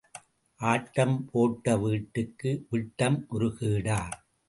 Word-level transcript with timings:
ஆட்டம் 0.61 1.13
போட்ட 1.31 1.75
வீட்டுக்கு 1.77 2.65
விட்டம் 2.69 3.19
ஒரு 3.29 3.49
கேடா? 3.59 4.01